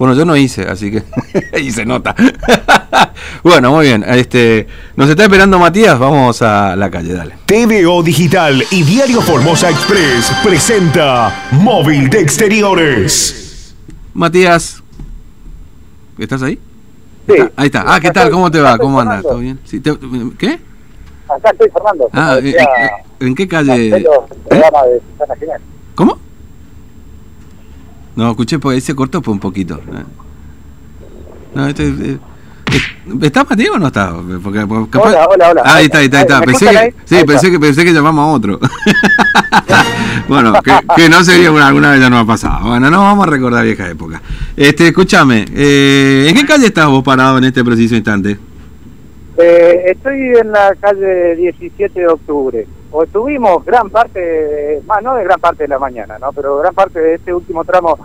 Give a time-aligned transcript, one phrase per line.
[0.00, 1.02] Bueno, yo no hice, así que
[1.60, 2.14] y se nota.
[3.44, 4.02] bueno, muy bien.
[4.08, 4.66] Este,
[4.96, 7.34] nos está esperando Matías, vamos a la calle, dale.
[7.44, 13.74] TVO Digital y Diario Formosa Express presenta Móvil de Exteriores.
[14.14, 14.82] Matías,
[16.18, 16.58] ¿estás ahí?
[17.28, 17.34] Sí.
[17.56, 17.84] Ahí está.
[17.86, 18.30] Ah, ¿qué tal?
[18.30, 18.78] ¿Cómo te va?
[18.78, 19.20] ¿Cómo andas?
[19.22, 19.60] ¿Todo bien?
[19.64, 19.98] Sí, te-
[20.38, 20.58] ¿Qué?
[21.28, 22.08] Acá estoy Fernando.
[22.14, 22.66] Ah, eh, eh,
[23.26, 23.90] ¿en qué calle?
[23.90, 25.60] Marcelo, el programa de Susana Jiménez.
[25.94, 26.18] ¿Cómo?
[28.16, 29.80] No, escuché porque ahí se cortó por un poquito.
[31.54, 32.18] No, este, eh,
[32.72, 32.80] eh,
[33.22, 34.12] ¿Está Matías o no está?
[34.42, 35.62] Porque, porque capaz- Hola, hola, hola.
[35.64, 36.40] Ah, ahí está, ahí está, ahí está.
[36.40, 38.60] ¿Me Pensé que, sí, pensé que, pensé que llamamos a otro.
[40.28, 42.68] bueno, que, que no sería una, alguna vez ya nos ha pasado.
[42.68, 44.22] Bueno, no vamos a recordar vieja época.
[44.56, 48.38] Este, escúchame, eh, ¿en qué calle estás vos parado en este preciso instante?
[49.42, 52.66] Eh, estoy en la calle 17 de octubre.
[52.92, 56.32] O estuvimos gran parte, más no de gran parte de la mañana, ¿no?
[56.32, 57.98] Pero gran parte de este último tramo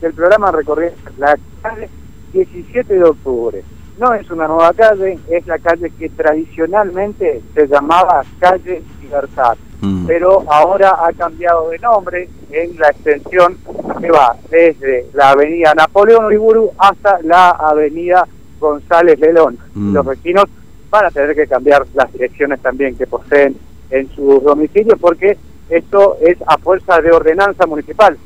[0.00, 1.88] del programa recorriendo la calle
[2.32, 3.62] 17 de octubre.
[3.98, 9.56] No es una nueva calle, es la calle que tradicionalmente se llamaba calle Libertad.
[9.82, 10.06] Mm.
[10.06, 13.58] pero ahora ha cambiado de nombre en la extensión
[14.00, 18.24] que va desde la avenida Napoleón Uriburu hasta la avenida
[18.60, 19.58] González Lelón.
[19.74, 19.92] Mm.
[19.92, 20.44] Los vecinos
[20.92, 23.56] van a tener que cambiar las direcciones también que poseen
[23.90, 25.36] en sus domicilios porque
[25.70, 28.16] esto es a fuerza de ordenanza municipal.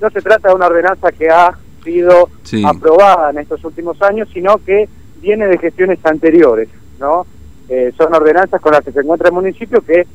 [0.00, 1.52] No se trata de una ordenanza que ha
[1.84, 2.62] sido Sí.
[2.66, 4.88] aprobada en estos últimos años, sino que
[5.20, 7.26] viene de gestiones anteriores, ¿no?
[7.68, 10.06] Eh, son ordenanzas con las que se encuentra el municipio que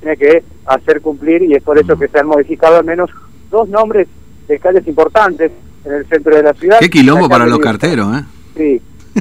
[0.00, 3.10] tiene que hacer cumplir y es por eso que se han modificado al menos
[3.50, 4.08] dos nombres
[4.48, 5.52] de calles importantes
[5.84, 6.78] en el centro de la ciudad.
[6.80, 8.24] Qué quilombo para los carteros, ¿eh?
[8.56, 8.82] Sí.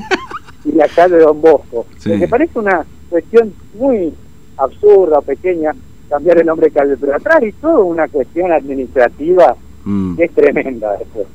[0.66, 1.86] y la calle Don Bosco.
[2.00, 2.10] Sí.
[2.12, 4.14] Me parece una cuestión muy
[4.58, 5.74] absurda, pequeña,
[6.10, 9.56] cambiar el nombre de calle, pero atrás hay toda una cuestión administrativa
[9.86, 10.16] Mm.
[10.16, 11.28] que es tremenda después.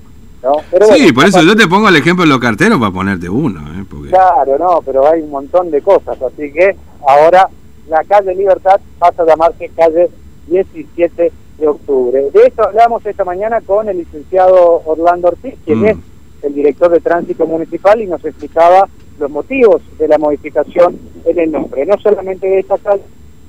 [0.42, 0.52] ¿no?
[0.70, 3.28] Pero Sí, bueno, por eso yo te pongo el ejemplo de los carteros para ponerte
[3.28, 3.84] uno, ¿eh?
[3.90, 4.08] Porque...
[4.10, 6.76] Claro, no, pero hay un montón de cosas, así que
[7.06, 7.48] ahora
[7.88, 10.08] la calle Libertad pasa a llamarse calle
[10.46, 12.30] 17 de octubre.
[12.32, 15.86] De esto hablamos esta mañana con el licenciado Orlando Ortiz, quien Mm.
[15.86, 15.96] es
[16.42, 21.52] el director de tránsito municipal y nos explicaba los motivos de la modificación en el
[21.52, 23.02] nombre, no solamente de esta calle,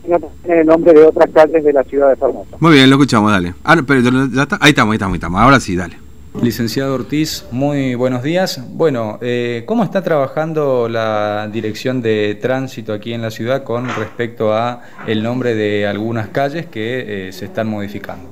[0.04, 2.58] sino también en el nombre de otras calles de la ciudad de Formosa.
[2.60, 3.54] Muy bien, lo escuchamos, dale.
[3.64, 4.58] Ah, no, pero ya está.
[4.62, 5.42] Ahí estamos, ahí estamos, ahí estamos.
[5.42, 5.98] Ahora sí, dale.
[6.44, 8.62] Licenciado Ortiz, muy buenos días.
[8.74, 14.54] Bueno, eh, ¿cómo está trabajando la dirección de tránsito aquí en la ciudad con respecto
[14.54, 18.30] a el nombre de algunas calles que eh, se están modificando?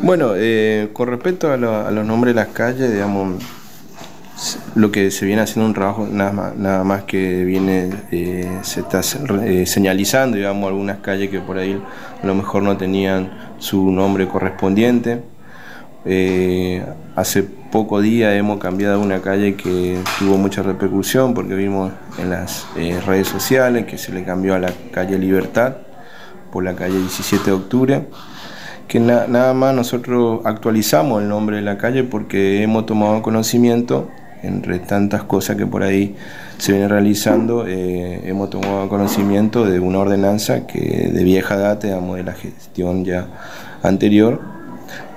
[0.00, 3.42] Bueno, eh, con respecto a, lo- a los nombres de las calles, digamos,
[4.76, 8.80] lo que se viene haciendo un trabajo nada más, nada más que viene, eh, se
[8.80, 9.00] está
[9.42, 11.82] eh, señalizando, digamos, algunas calles que por ahí
[12.22, 15.22] a lo mejor no tenían su nombre correspondiente.
[16.04, 16.84] Eh,
[17.16, 22.66] hace poco día hemos cambiado una calle que tuvo mucha repercusión porque vimos en las
[22.76, 25.78] eh, redes sociales que se le cambió a la calle Libertad
[26.52, 28.02] por la calle 17 de octubre
[28.86, 34.08] que na- nada más nosotros actualizamos el nombre de la calle porque hemos tomado conocimiento,
[34.46, 36.14] entre tantas cosas que por ahí
[36.58, 42.16] se vienen realizando, eh, hemos tomado conocimiento de una ordenanza que de vieja data, digamos,
[42.16, 43.26] de la gestión ya
[43.82, 44.40] anterior,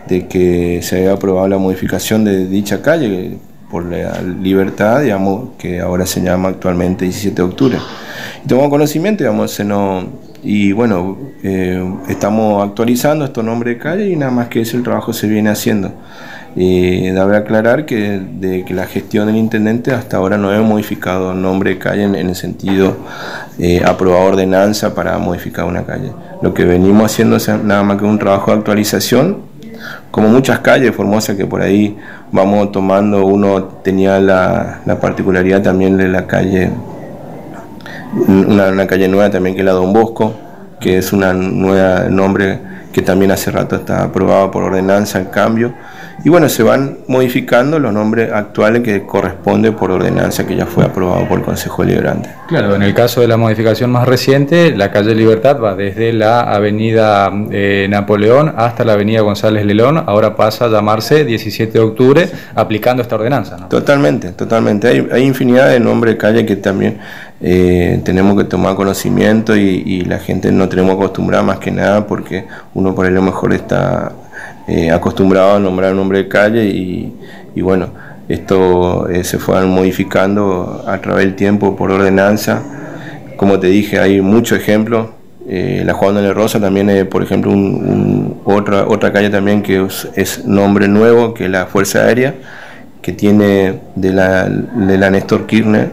[0.07, 3.37] de que se había aprobado la modificación de dicha calle
[3.69, 7.77] por la libertad, digamos, que ahora se llama actualmente 17 de octubre.
[8.43, 10.05] Y tomamos conocimiento, digamos, se nos,
[10.43, 14.83] y bueno, eh, estamos actualizando estos nombres de calle y nada más que ese el
[14.83, 15.93] trabajo se viene haciendo.
[16.55, 21.71] Eh, aclarar que de que la gestión del intendente hasta ahora no hemos modificado nombre
[21.71, 22.97] de calle en, el sentido
[23.59, 26.11] eh, aprobado ordenanza para modificar una calle.
[26.41, 29.49] Lo que venimos haciendo es nada más que un trabajo de actualización
[30.11, 31.97] como muchas calles Formosa que por ahí
[32.31, 36.71] vamos tomando, uno tenía la, la particularidad también de la calle,
[38.27, 40.33] una, una calle nueva también que es la Don Bosco,
[40.79, 42.59] que es una nueva nombre
[42.91, 45.73] que también hace rato está aprobado por ordenanza el cambio.
[46.23, 50.83] Y bueno, se van modificando los nombres actuales que corresponde por ordenanza que ya fue
[50.83, 52.29] aprobado por el Consejo Deliberante.
[52.49, 56.41] Claro, en el caso de la modificación más reciente, la calle Libertad va desde la
[56.41, 62.29] avenida eh, Napoleón hasta la avenida González Lelón, ahora pasa a llamarse 17 de octubre,
[62.53, 63.57] aplicando esta ordenanza.
[63.57, 63.67] ¿no?
[63.67, 64.89] Totalmente, totalmente.
[64.89, 66.97] Hay, hay infinidad de nombres de calle que también
[67.41, 72.05] eh, tenemos que tomar conocimiento y, y la gente no tenemos acostumbrada más que nada
[72.05, 72.45] porque
[72.79, 74.11] uno por ahí a lo mejor está
[74.67, 77.13] eh, acostumbrado a nombrar un nombre de calle y,
[77.61, 77.89] bueno,
[78.29, 82.61] esto eh, se fue modificando a través del tiempo por ordenanza.
[83.37, 85.07] Como te dije, hay muchos ejemplos.
[85.47, 89.85] Eh, la Juan de Rosa también es, por ejemplo, un- otra, otra calle también que
[90.15, 92.35] es, nombre nuevo, que es la Fuerza Aérea
[93.01, 95.89] que tiene de la, de la Néstor Kirchner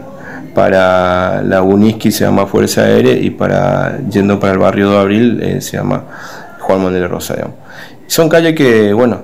[0.53, 5.57] para la Uniski se llama Fuerza Aérea y para yendo para el barrio de Abril
[5.61, 6.03] se llama
[6.67, 7.33] Juan Manuel Rosa.
[8.07, 9.21] Son calles que, bueno,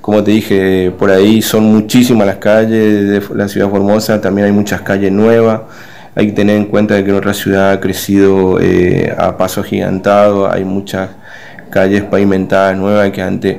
[0.00, 4.52] como te dije, por ahí son muchísimas las calles de la ciudad Formosa, también hay
[4.52, 5.60] muchas calles nuevas.
[6.14, 10.64] Hay que tener en cuenta que nuestra ciudad ha crecido eh, a paso gigantado, hay
[10.64, 11.10] muchas
[11.68, 13.58] calles pavimentadas nuevas que antes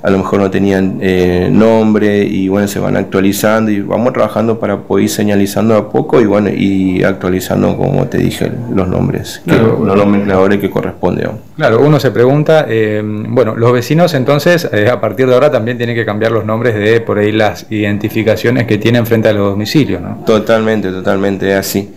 [0.00, 4.58] a lo mejor no tenían eh, nombre y bueno, se van actualizando y vamos trabajando
[4.60, 9.42] para poder ir señalizando a poco y bueno, y actualizando, como te dije, los nombres,
[9.46, 11.30] los nomencladores que corresponden.
[11.56, 15.76] Claro, uno se pregunta, eh, bueno, los vecinos entonces eh, a partir de ahora también
[15.76, 19.50] tienen que cambiar los nombres de por ahí las identificaciones que tienen frente a los
[19.50, 20.22] domicilios, ¿no?
[20.24, 21.92] Totalmente, totalmente, así.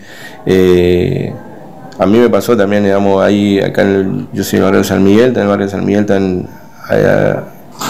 [0.47, 4.79] a mí me pasó también, digamos, ahí, acá en el, yo soy en el barrio
[4.79, 6.47] de San Miguel, en el barrio de San Miguel están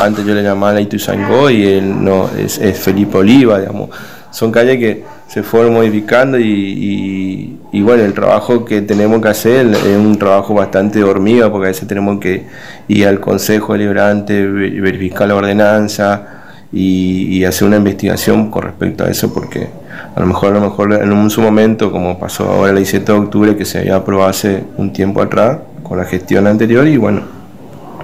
[0.04, 3.90] antes yo le llamaba la Ituzaingó y él no, es, Felipe Oliva, digamos.
[4.32, 9.98] Son calles que se fueron modificando y, bueno, el trabajo que tenemos que hacer es
[9.98, 12.46] un trabajo bastante hormiga porque a veces tenemos que
[12.88, 19.34] ir al Consejo Deliberante, verificar la ordenanza y, hacer una investigación con respecto a eso
[19.34, 19.68] porque
[20.16, 23.18] a lo mejor, a lo mejor en un momento, como pasó ahora el 17 de
[23.18, 27.41] octubre, que se había aprobado hace un tiempo atrás con la gestión anterior y bueno,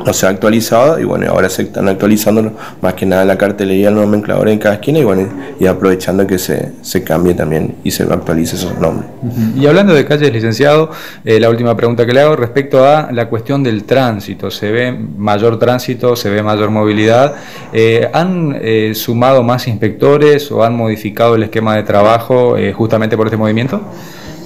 [0.05, 3.89] no se ha actualizado y bueno, ahora se están actualizando más que nada la cartelería,
[3.89, 5.27] el nomenclador en cada esquina y bueno,
[5.59, 9.09] y aprovechando que se, se cambie también y se actualice esos nombres.
[9.55, 10.91] Y hablando de calles, licenciado,
[11.25, 14.91] eh, la última pregunta que le hago respecto a la cuestión del tránsito, se ve
[14.91, 17.35] mayor tránsito, se ve mayor movilidad,
[17.73, 23.27] eh, ¿han eh, sumado más inspectores o han modificado el esquema de trabajo justamente por
[23.27, 23.81] este movimiento?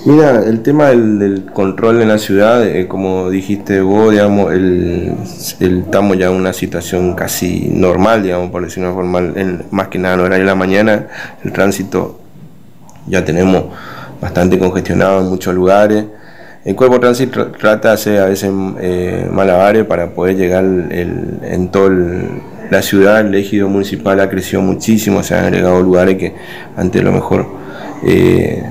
[0.04, 5.14] Mira, el tema del, control en la ciudad, eh, como dijiste vos, digamos, el,
[5.60, 10.16] estamos ya en una situación casi normal, digamos, por decirlo formal, en, más que nada
[10.16, 11.08] en horario de la mañana,
[11.44, 12.20] el tránsito
[13.06, 13.66] ya tenemos
[14.20, 16.06] bastante congestionado en muchos lugares.
[16.66, 21.70] El cuerpo de tránsito trata de hacer a veces eh, malabares para poder llegar en
[21.70, 21.92] toda
[22.72, 26.34] la ciudad, el ejido municipal ha crecido muchísimo, se han agregado lugares que
[26.76, 27.46] antes a lo mejor...
[28.04, 28.64] Eh,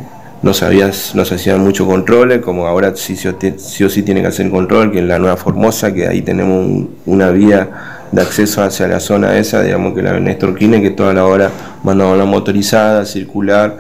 [0.42, 4.28] no, sabías, no se hacían muchos controles, como ahora sí, sí, o sí tiene que
[4.28, 7.68] hacer control, que en la Nueva Formosa, que ahí tenemos una vía
[8.10, 11.50] de acceso hacia la zona esa, digamos que la Néstor que toda la hora
[11.84, 13.76] mandamos la motorizada, circular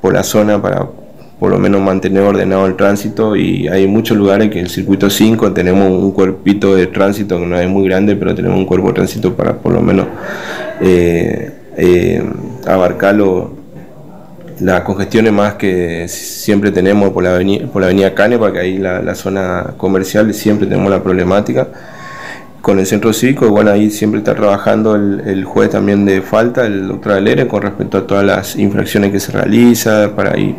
[0.00, 0.88] por la zona para
[1.38, 5.52] por lo menos mantener ordenado el tránsito y hay muchos lugares que el circuito 5
[5.52, 8.94] tenemos un cuerpito de tránsito que no es muy grande, pero tenemos un cuerpo de
[8.94, 10.06] tránsito para por lo menos
[10.80, 12.24] eh, eh,
[12.66, 13.61] abarcarlo
[14.62, 18.78] las congestiones más que siempre tenemos por la avenida, por la avenida Cane, porque ahí
[18.78, 21.68] la, zona comercial siempre tenemos la problemática.
[22.60, 26.86] Con el centro cívico, bueno, ahí siempre está trabajando el, juez también de falta, el
[26.86, 30.54] doctor Alere, con respecto a todas las infracciones que se realiza para ir,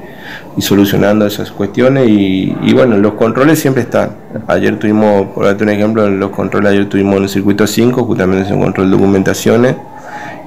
[0.58, 2.10] solucionando esas cuestiones.
[2.10, 4.18] Y, y, bueno, los controles siempre están.
[4.48, 8.48] Ayer tuvimos, por darte un ejemplo, los controles ayer tuvimos en el circuito 5, justamente
[8.48, 9.76] es un control de documentaciones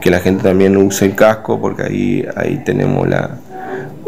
[0.01, 3.39] que la gente también use el casco, porque ahí, ahí tenemos la...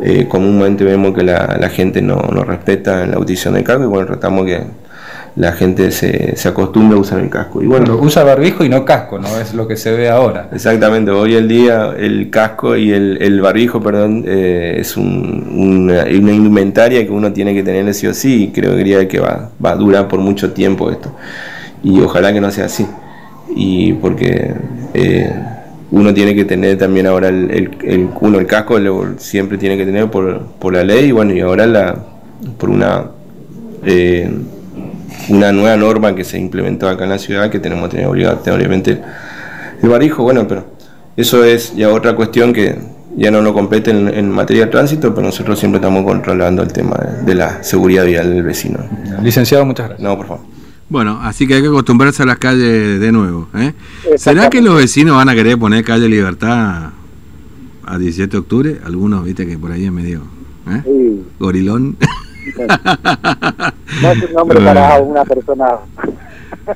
[0.00, 4.06] Eh, comúnmente vemos que la, gente no, no, respeta la utilización del casco y bueno,
[4.06, 4.62] tratamos que
[5.34, 7.62] la gente se, se acostumbre a usar el casco.
[7.62, 9.28] Y bueno, usa barbijo y no casco, ¿no?
[9.38, 10.48] Es lo que se ve ahora.
[10.52, 16.02] Exactamente, hoy el día el casco y el, el barbijo, perdón, eh, es un, una,
[16.02, 18.76] una, indumentaria que uno tiene que tener sí o sí y creo
[19.08, 21.12] que va, va a durar por mucho tiempo esto.
[21.82, 22.86] Y ojalá que no sea así.
[23.54, 24.54] Y porque...
[24.94, 25.32] Eh,
[25.90, 27.50] uno tiene que tener también ahora el,
[27.82, 28.78] el, uno el casco
[29.16, 31.96] siempre tiene que tener por, por, la ley y bueno y ahora la
[32.58, 33.06] por una
[33.84, 34.30] eh,
[35.30, 39.00] una nueva norma que se implementó acá en la ciudad que tenemos que tener obligatoriamente
[39.82, 40.64] el barijo bueno pero
[41.16, 42.76] eso es ya otra cuestión que
[43.16, 46.96] ya no nos compete en, materia de tránsito pero nosotros siempre estamos controlando el tema
[47.24, 48.78] de la seguridad vial del vecino.
[49.22, 50.08] Licenciado muchas gracias.
[50.08, 50.57] No por favor
[50.88, 53.48] bueno, así que hay que acostumbrarse a las calles de nuevo.
[53.54, 53.74] ¿eh?
[54.16, 56.90] ¿Será que los vecinos van a querer poner calle Libertad
[57.84, 58.80] a 17 de octubre?
[58.84, 60.22] Algunos, viste, que por ahí es medio
[60.70, 61.22] ¿eh?
[61.38, 61.96] gorilón.
[64.02, 65.66] No es un nombre para una persona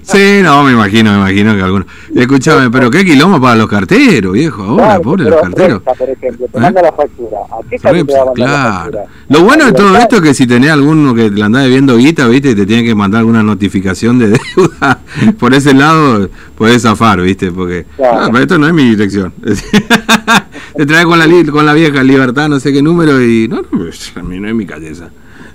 [0.03, 1.87] Sí, no, me imagino, me imagino que algunos.
[2.15, 5.83] Escúchame, pero qué quilombo para los carteros, viejo, ahora, pobre los carteros.
[5.83, 6.61] por ejemplo, te ¿Eh?
[6.61, 7.39] manda la factura.
[7.51, 8.33] ¿A qué claro.
[8.37, 9.05] La factura?
[9.29, 12.27] Lo bueno de todo esto es que si tenés alguno que le andás viendo guita,
[12.27, 15.01] viste, te tiene que mandar alguna notificación de deuda.
[15.39, 17.87] Por ese lado, podés zafar, viste, porque.
[18.03, 19.33] Ah, pero esto no es mi dirección.
[20.77, 23.47] te trae con la, con la vieja libertad, no sé qué número, y.
[23.49, 25.11] No, no, a mí no es mi calle esa.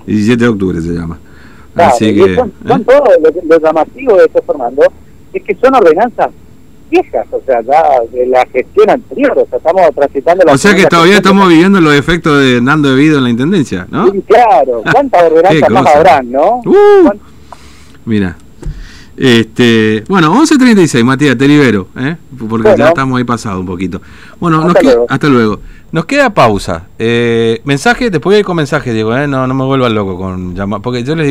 [0.05, 1.17] 17 de octubre se llama.
[1.85, 2.85] Así que, son, ¿eh?
[2.85, 3.09] todos,
[3.47, 4.83] lo, llamativo de esto, Fernando,
[5.33, 6.29] es que son ordenanzas
[6.89, 10.73] viejas, o sea, ya de la gestión anterior, o sea, estamos transitando la O sea
[10.73, 14.09] que todavía estamos viviendo los efectos de Nando Debido en la Intendencia, ¿no?
[14.11, 16.61] Sí, claro, ¿cuántas ordenanzas más habrán, no?
[16.65, 17.11] Uh,
[18.05, 18.37] mira.
[19.17, 22.17] Este, bueno, 11.36, Matías, te libero, ¿eh?
[22.47, 23.99] porque ya estamos ahí pasado un poquito.
[24.39, 25.05] Bueno, hasta, nos luego.
[25.09, 25.59] hasta luego.
[25.91, 26.85] Nos queda pausa.
[26.99, 29.27] Eh, mensaje, después voy a ir con mensaje, Diego, ¿eh?
[29.27, 31.25] no, no me vuelva loco con llamar, porque yo les